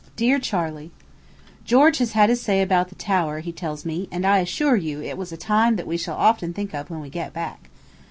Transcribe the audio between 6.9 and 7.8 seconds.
we get back.